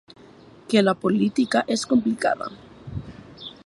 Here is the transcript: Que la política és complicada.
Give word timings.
Que 0.71 0.81
la 0.87 0.95
política 1.03 1.63
és 1.77 1.85
complicada. 1.93 2.51